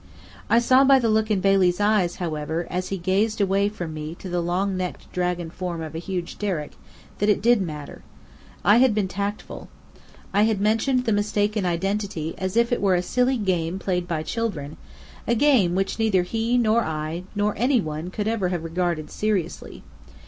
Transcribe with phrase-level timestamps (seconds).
[0.49, 4.15] I saw by the look in Bailey's eyes, however, as he gazed away from me
[4.15, 6.71] to the long necked dragon form of a huge derrick,
[7.19, 8.01] that it did matter.
[8.65, 9.69] I had been tactful.
[10.33, 14.07] I had mentioned the mistake in identity as if it were a silly game played
[14.07, 14.75] by children,
[15.27, 19.83] a game which neither he nor I nor any one could ever have regarded seriously.